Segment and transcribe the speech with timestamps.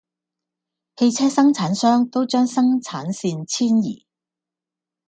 [0.95, 4.07] 汽車生產商都將生產線遷移